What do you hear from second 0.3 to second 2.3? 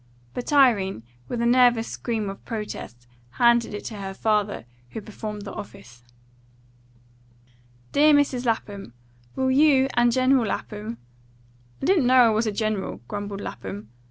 But Irene, with a nervous scream